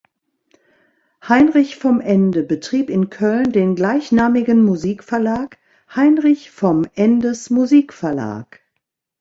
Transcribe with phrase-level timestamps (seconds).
[1.29, 5.59] Heinrich vom Ende betrieb in Köln den gleichnamigen Musikverlag
[5.93, 8.61] "(Heinrich vom Ende’s Musikverlag)".